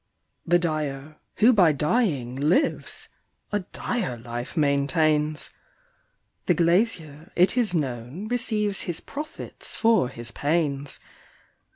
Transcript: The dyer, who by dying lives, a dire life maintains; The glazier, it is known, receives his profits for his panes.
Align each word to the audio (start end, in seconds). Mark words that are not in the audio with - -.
The 0.47 0.57
dyer, 0.57 1.17
who 1.35 1.53
by 1.53 1.73
dying 1.73 2.35
lives, 2.35 3.07
a 3.51 3.59
dire 3.59 4.17
life 4.17 4.57
maintains; 4.57 5.51
The 6.47 6.55
glazier, 6.55 7.31
it 7.35 7.55
is 7.55 7.75
known, 7.75 8.27
receives 8.27 8.81
his 8.89 8.99
profits 8.99 9.75
for 9.75 10.09
his 10.09 10.31
panes. 10.31 10.99